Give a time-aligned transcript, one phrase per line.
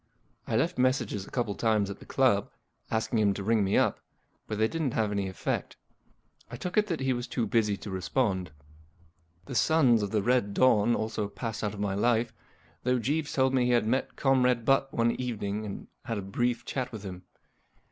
[0.47, 2.49] I left messages a couple of times at the club,
[2.89, 3.99] asking him to ring me up,
[4.47, 5.75] but they didn't have any effect.
[6.49, 8.49] I took it that he was too busy to respond.
[9.45, 12.33] The Sons of the Red Dawn also passed out of my life,
[12.81, 16.65] though Jeeves told me he had met Comrade Butt one evening and had a brief
[16.65, 17.21] chat with him.